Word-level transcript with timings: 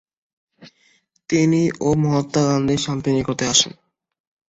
তিনি 1.29 1.61
ও 1.79 1.89
মহাত্মা 2.01 2.41
গান্ধী 2.47 2.75
শান্তি 2.85 3.09
নিকেতনে 3.11 3.45
আসেন। 3.53 3.73